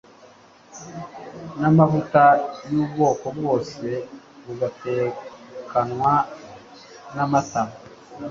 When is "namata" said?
7.15-7.61